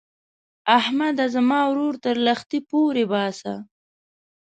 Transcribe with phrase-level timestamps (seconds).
[0.77, 3.53] احمده؛ زما ورور تر لښتي پورې باسه.